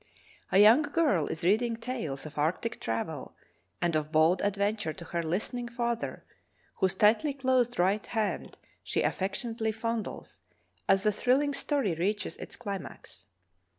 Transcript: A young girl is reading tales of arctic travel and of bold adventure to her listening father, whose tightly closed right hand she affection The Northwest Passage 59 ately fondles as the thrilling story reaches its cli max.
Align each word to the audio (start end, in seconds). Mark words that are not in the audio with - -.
A 0.51 0.57
young 0.57 0.81
girl 0.81 1.27
is 1.27 1.43
reading 1.43 1.77
tales 1.77 2.25
of 2.25 2.35
arctic 2.39 2.79
travel 2.81 3.35
and 3.83 3.95
of 3.95 4.11
bold 4.11 4.41
adventure 4.41 4.93
to 4.93 5.05
her 5.05 5.21
listening 5.21 5.69
father, 5.69 6.23
whose 6.77 6.95
tightly 6.95 7.35
closed 7.35 7.77
right 7.77 8.03
hand 8.07 8.57
she 8.81 9.03
affection 9.03 9.49
The 9.53 9.65
Northwest 9.65 9.81
Passage 9.83 9.97
59 9.97 10.01
ately 10.01 10.03
fondles 10.07 10.39
as 10.89 11.03
the 11.03 11.11
thrilling 11.11 11.53
story 11.53 11.93
reaches 11.93 12.35
its 12.37 12.55
cli 12.55 12.79
max. 12.79 13.27